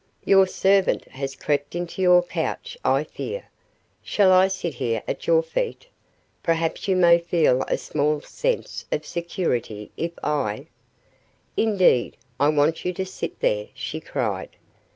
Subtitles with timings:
[0.25, 3.49] "Your servant has crept into your couch, I fear.
[4.01, 5.85] Shall I sit here at your feet?
[6.41, 10.65] Perhaps you may feel a small sense of security if I"
[11.55, 14.49] "Indeed, I want you to sit there," she cried.